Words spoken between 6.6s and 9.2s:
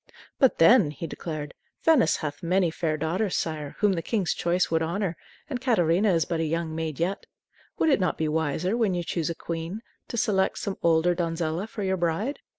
maid yet. Would it not be wiser, when you